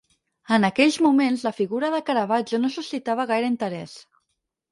[0.55, 3.93] En aquells moments la figura de Caravaggio no suscitava gaire interès.